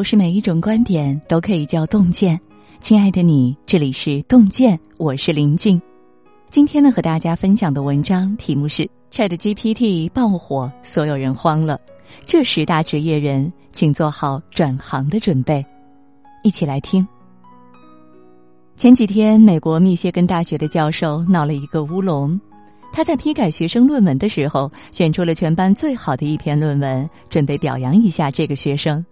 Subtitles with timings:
[0.00, 2.40] 不是每一种观点都可以叫洞见。
[2.80, 5.78] 亲爱的你，这里是洞见，我是林静。
[6.48, 11.78] 今天呢，和大家分享的文章题目是 Chat GPT 爆火，所有人慌了。
[12.24, 15.62] 这十大职业人，请做好转行的准备。
[16.42, 17.06] 一起来听。
[18.76, 22.40] 前几天，美国密歇根大学的教授闹了一个乌龙。
[22.90, 29.04] 他在批改学生论文的时候，选出了全班最好的一篇论文，准备表扬一下这个学生。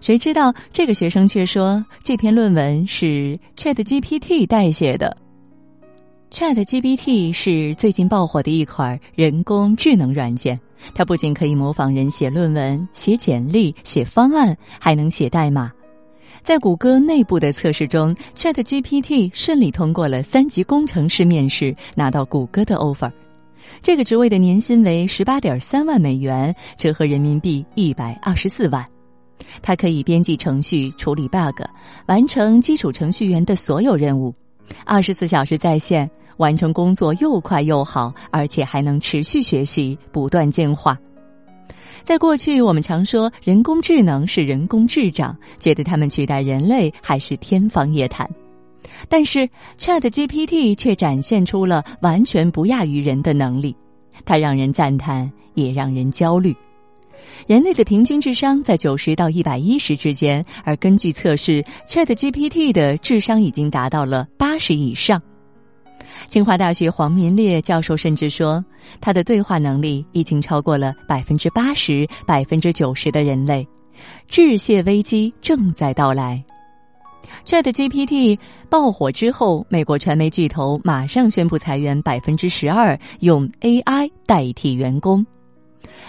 [0.00, 5.16] 谁知道这个学生却说这篇论文是 Chat GPT 代写的。
[6.30, 10.60] Chat GPT 是最近爆火的一款人工智能软件，
[10.94, 15.72] 它不仅可以模仿人写论文、写简历、写方案，还能写代码。
[16.42, 23.10] 在谷歌内部的测试中，Chat GPT 顺利通过了三级工程师面试，拿到谷歌的 offer。
[23.82, 28.84] 这个职位的年薪为十八点三万美元，折合人民币一百二十四万。
[29.62, 31.62] 它可以编辑程序、处理 bug，
[32.06, 34.34] 完成基础程序员的所有任务，
[34.84, 40.98] 二十四小时在线，完成工作又快又好，而且还能持续学习，不断进化。
[42.04, 48.28] 在过去，我们常说人工智能是人工智障，觉得他们取代人类还是天方夜谭。
[49.08, 53.76] 但是，Chat GPT 却展现出了完全不亚于人的能力，
[54.24, 56.56] 它让人赞叹，也让人焦虑。
[57.46, 65.22] 人类的平均智商在九十到一百一十之间，而根据测试，Chat GPT 的智商已经达到了八十以上。
[66.26, 68.64] 清华大学黄明烈教授甚至说，
[69.00, 73.66] 他的对话能力已经超过了百分之八十、百分之九十的人类，
[74.26, 76.44] 致谢危机正在到来。
[77.44, 78.38] Chat GPT
[78.68, 85.24] 爆火之后，美国传媒巨头马上宣布裁员百分之十二，用 AI 代替员工。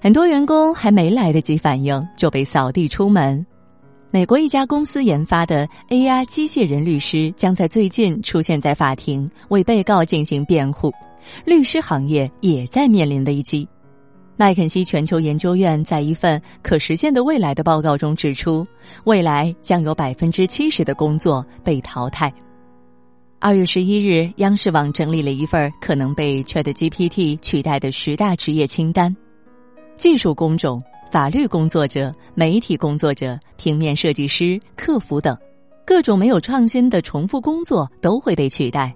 [0.00, 3.44] 很多员工还没来得及反应，就被扫地出门。
[4.10, 10.92] 美国一家公司研发的 AI 机械人律师将在最近出现在法庭，为被告进行辩护。
[11.44, 13.68] 律师行业也在面临危机。
[14.38, 18.66] 麦肯锡全球研究院在一份可实现的未来的报告中指出，
[19.04, 22.32] 未来将有百分之七十的工作被淘汰。
[23.38, 29.14] 二月十一日，央视网整理了一份可能被 ChatGPT 取代的十大职业清单，
[29.96, 30.82] 技术工种。
[31.08, 35.38] 法律工作者、媒体工作者、平面设计师、客服等，
[35.86, 38.94] 各种没有创新的重复工作都会被取代。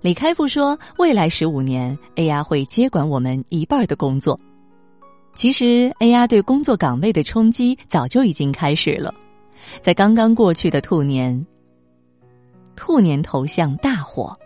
[0.00, 4.38] 李开复说：“未来十五年，AI 会接管我们一半的工作。”
[5.34, 9.14] 其实，AI 对工作岗位的冲击早就已经开始了。
[9.80, 11.46] 在刚刚过去的兔年，
[12.74, 14.36] 兔年头像大火，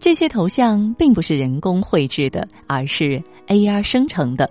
[0.00, 4.50] 这些头像并不是人工绘制的，而是 AI 生成的。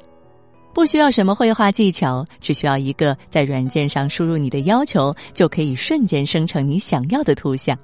[0.74, 7.78] 不需要什么绘画技巧，只需要一个在软件上输入你的要求，就可以瞬间生成你想要的图像。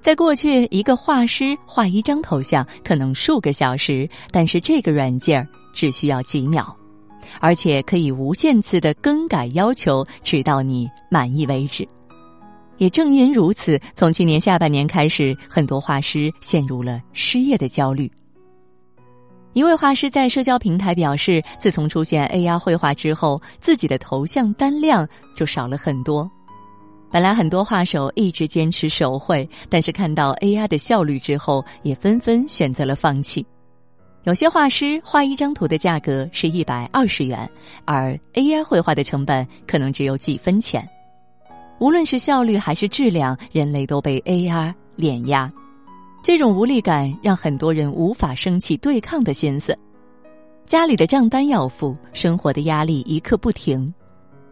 [0.00, 6.76] 在过去，一个画师画一张头像可能数个小时，但是这个软件只需要几秒，
[7.40, 11.86] 而且可以无限次的更改要求，直到你满意为止。
[12.76, 18.10] 也正因如此，从去年下半年开始，很多画师陷入了失业的焦虑。
[19.54, 26.28] 一位画师在社交平台表示，自从出现 AI 绘画之后，自己的头像单量就少了很多。
[27.08, 33.46] 本来很多画手一直坚持手绘，但是看到 AI 的效率之后，也纷纷选择了放弃。
[34.24, 37.48] 有些画师画一张图的价格是一百二十元，
[37.84, 40.84] 而 AI 绘画的成本可能只有几分钱。
[41.78, 45.48] 无论是效率还是质量，人类都被 AI 碾压。
[46.24, 49.78] 这种无力感让很多人无法生起对抗的心思，
[50.64, 53.92] 家里的账单要付，生活的压力一刻不停。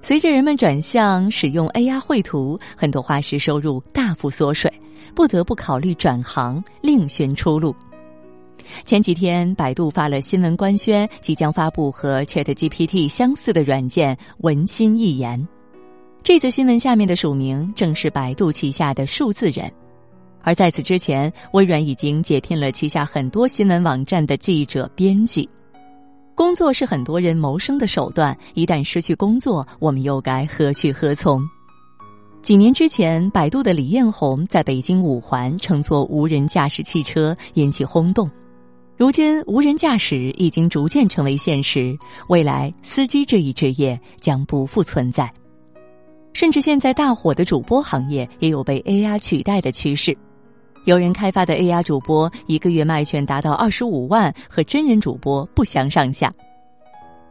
[0.03, 4.71] 随着人们转向使用 AI 绘图，很多画师收入大幅缩水，
[5.15, 7.75] 不得不考虑转行，另寻出路。
[8.85, 14.15] 前几天，百度发了新闻官宣，即将发布和 ChatGPT 相似的软件
[14.45, 15.49] “文心一言”。
[16.23, 19.73] 这则新闻下面的署名正是百度旗下的数字人。
[20.43, 25.49] 而在此之前，微软已经解聘了旗下很多新闻网站的记者、编辑。
[26.35, 31.43] 工作是很多人谋生的手段，一旦失去工作，我们又该何去何从？
[32.43, 38.29] 几年之前，百度的李彦宏在北京五环乘坐无人驾驶汽车引起轰动。
[38.97, 41.97] 如今，无人驾驶已经逐渐成为现实，
[42.29, 45.33] 未来司机这一职业将不复存在。
[46.33, 50.17] 甚至现在大火的主播行业也有被 AI 取代的趋势。
[50.85, 56.33] 有人开发的 AI 主播一个月卖权达到二十五万，和真人主播不相上下。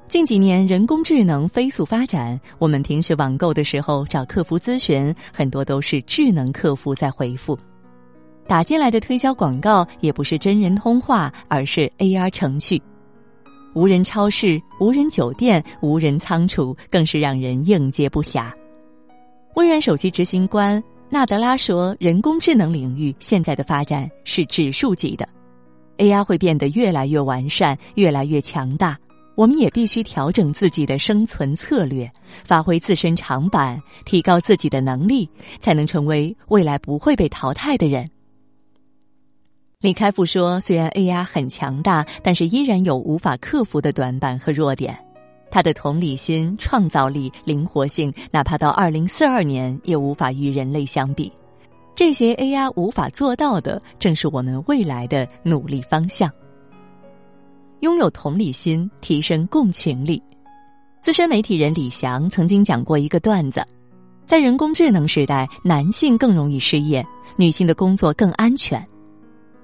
[0.07, 7.57] 近几年，人工智能飞速发展，我们平时网购的时候找客服咨询，很多都是智能客服在回复。
[8.47, 12.81] 打进来的推销广告也不是真人通话，而是 AR 程序。
[13.73, 18.51] 无人超市、无人酒店、无人仓储，更是让人应接不暇。
[19.55, 20.81] 微软首席执行官
[21.13, 25.27] 纳德拉说：“人工智能领域现在的发展是指数级的
[25.97, 28.97] ，AI 会变得越来越完善，越来越强大。”
[29.35, 32.09] 我们也必须调整自己的生存策略，
[32.45, 35.29] 发挥自身长板，提高自己的能力，
[35.59, 38.09] 才能成为未来不会被淘汰的人。
[39.79, 44.97] 李开复说：“虽然 AI 很强大，但是依然有无法克服的短板和弱点。
[45.51, 51.31] 他的同理心、创造力、灵活性，哪怕到二零四二年也无法与人类相比。
[51.93, 56.31] 这些 AI 无法做到的，正是我们未来的努力方向。”
[57.81, 60.21] 拥有同理心，提升共情力。
[61.01, 63.65] 资深媒体人李翔曾经讲过一个段子：
[64.25, 67.05] 在人工智能时代，男性更容易失业，
[67.37, 68.87] 女性的工作更安全。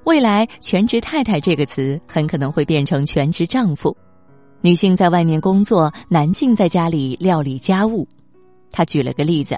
[0.04, 3.96] 未来“全职太太”这个词很可能会变成“全职丈夫”。
[4.62, 8.08] 女性在外面工作，男性在家里料理家务。
[8.72, 9.58] 他举了个例子：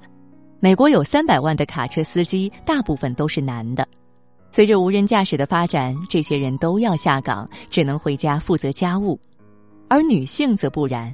[0.60, 3.88] 美国有三百万的卡车司机，大部分都是男的。
[4.52, 9.18] 随着无人驾驶的发展，这些人都要下岗，只能回家负责家务，
[9.88, 11.14] 而女性则不然。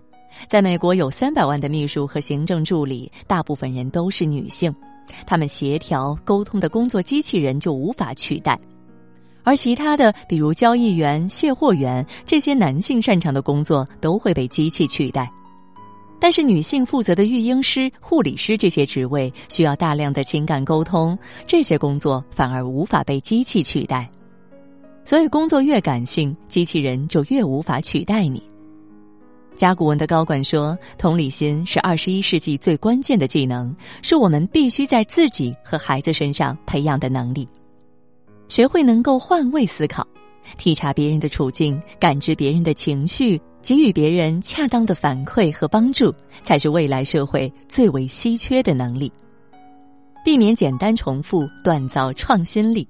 [0.49, 4.73] 在美国，有三百万的秘书和行政助理，大部分人都是女性，
[5.27, 8.59] 他们协调沟通的工作机器人就无法取代，
[9.45, 15.31] 而其他的，比如交易员、卸货员这些男性擅长的工作，都会被机器取代。
[16.19, 24.09] 但是，女性负责的育婴师、护理师这些职位需要大量的情感沟通，这些工作反而无法被机器取代。
[25.03, 28.41] 所以，工作越感性，机器人就越无法取代你。
[29.55, 37.47] 甲骨文的高管说：“同理心是二十一世纪最关键的技能，是我们必须在自己和孩子身上培养的能力。
[38.47, 40.05] 学会能够换位思考，
[40.57, 46.13] 体察别人的处境，感知别人的情绪。”给予别人恰当的反馈和帮助，
[46.43, 49.11] 才是未来社会最为稀缺的能力。
[50.23, 52.87] 避免简单重复，锻造创新力。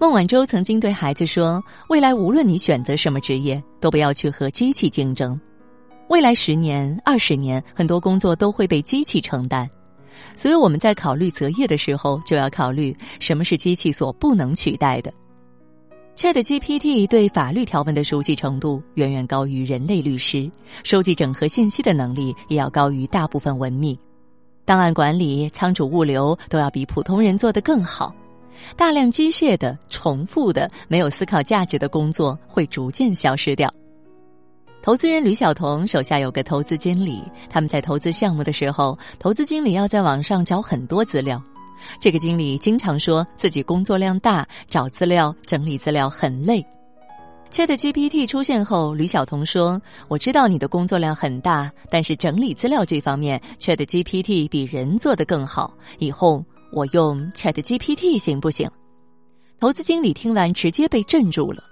[0.00, 5.38] 孟晚舟曾经对孩子说：“未来无论你选择什么职业，都不要去和机器竞争。
[6.08, 9.70] 未来十年、二十年，很多工作都会被机器承担。
[10.36, 15.12] 所以我们在考虑择业的时候，就要考虑什么是机器所不能取代的。”
[16.14, 20.50] Chat GPT 对法律条文的熟悉程度远远高于人类律师，
[20.84, 23.98] 收集整合信息的能力也要高于大部分文秘，
[24.66, 28.14] 档案管理、仓储物流都要比普通人做得更好。
[28.76, 33.72] 大量机械的、重复的、没有思考价值的工作会逐渐消失掉。
[34.82, 41.40] 投资人吕晓彤手下有个投资经理，他们在投资项目的时候，投资经理要在网上找很多资料。
[42.00, 46.60] 这个经理经常说自己工作量大，找资料、整理资料很累。
[47.52, 55.72] Chat GPT 出现后，吕晓彤说：“我知道你的工作量很大，但是整理资料这方面，Chat GPT 比人做得更好。
[56.00, 58.68] 以后我用 Chat GPT 行不行？”
[59.60, 61.62] 投资经理听完直接被镇住了。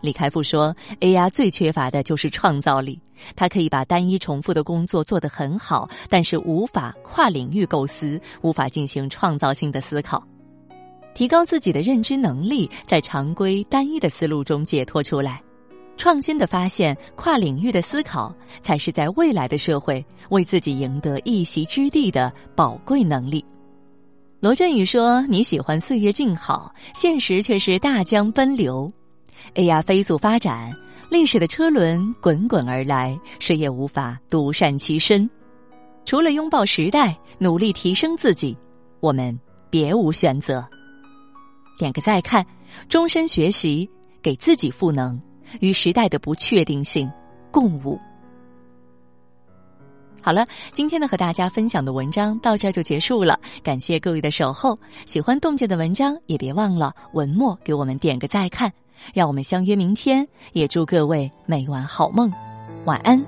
[0.00, 3.00] 李开复说：“AI 最缺乏的就是创造力。
[3.34, 10.22] 它可以把单一重复的工作做得很好，但是无法跨领域构思，无法进行创造性的思考。
[11.14, 15.42] 提高自己的认知能力，在常规单一的思路中解脱出来，
[15.96, 18.32] 创新的发现，跨领域的思考，
[18.62, 23.44] 才是在未来的社会为自己赢得一席之地的宝贵能力。”
[24.38, 28.88] 罗振宇说：“你喜欢岁月静好，现实却是大江奔流。”
[29.54, 30.72] AI 飞速发展，
[31.10, 35.28] 历史的车轮滚滚而来，谁也无法独善其身。
[36.04, 38.56] 除了拥抱时代，努力提升自己，
[39.00, 40.66] 我们别无选择。
[41.78, 42.44] 点个再看，
[42.88, 43.88] 终身学习，
[44.22, 45.20] 给自己赋能，
[45.60, 47.10] 与时代的不确定性
[47.50, 47.98] 共舞。
[50.20, 54.76] 好了，今天呢和大家分享的文章到这就结束了，感谢各位的守候。
[55.06, 58.70] 喜欢洞见的文章，也别忘了文末给我们点个再看。
[59.14, 62.32] 让我们相约明天，也祝各位每晚好梦，
[62.84, 63.18] 晚安。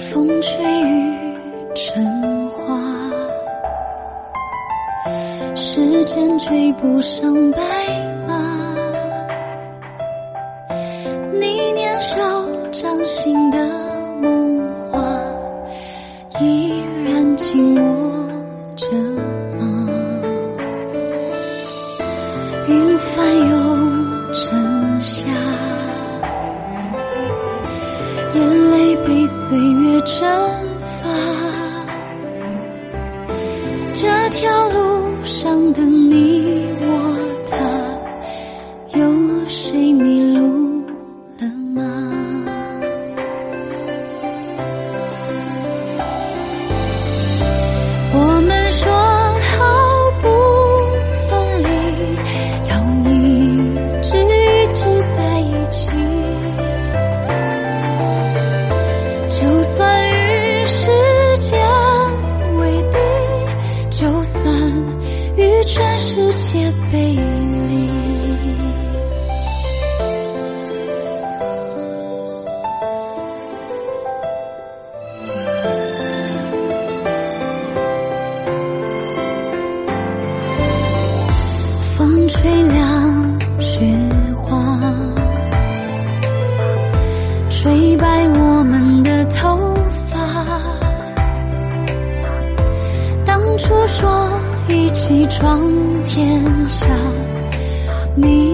[0.00, 1.36] 风吹雨
[1.74, 2.78] 成花，
[5.54, 7.60] 时间追不上白
[98.24, 98.53] 你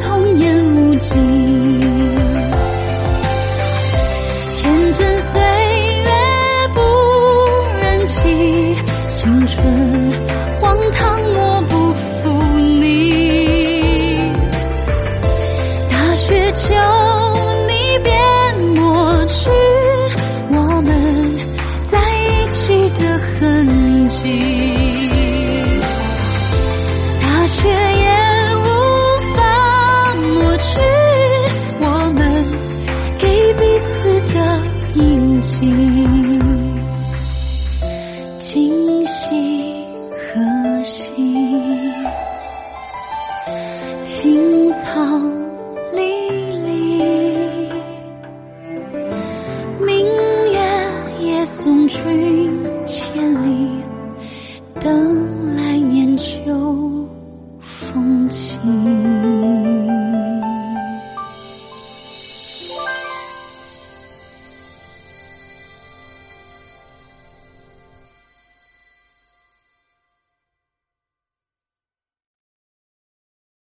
[0.00, 0.49] 只
[51.52, 53.82] 送君千里
[54.78, 55.59] 等来